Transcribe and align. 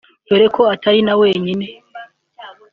dore 0.27 0.47
ko 0.55 0.61
atari 0.73 1.01
na 1.07 1.13
wenyine 1.21 1.67